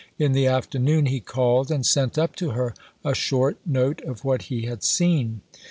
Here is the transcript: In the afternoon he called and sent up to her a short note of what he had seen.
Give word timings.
In 0.17 0.31
the 0.31 0.47
afternoon 0.47 1.05
he 1.05 1.19
called 1.19 1.69
and 1.69 1.85
sent 1.85 2.17
up 2.17 2.35
to 2.37 2.53
her 2.57 2.73
a 3.05 3.13
short 3.13 3.57
note 3.67 4.01
of 4.01 4.25
what 4.25 4.41
he 4.49 4.63
had 4.63 4.81
seen. 4.83 5.41